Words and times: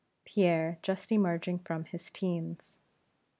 PIERRE 0.25 0.79
JUST 0.81 1.11
EMERGING 1.11 1.59
FROM 1.59 1.83
HIS 1.85 2.09
TEENS. 2.09 2.79